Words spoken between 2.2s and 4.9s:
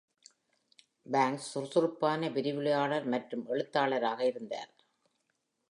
விரிவுரையாளர் மற்றும் எழுத்தாளராக இருந்தார்.